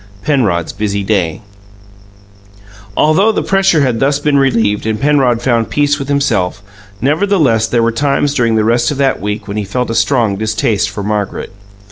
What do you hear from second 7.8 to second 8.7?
were times during the